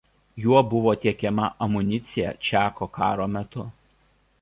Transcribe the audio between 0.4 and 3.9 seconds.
Juo buvo tiekiama amunicija Čiako karo metu.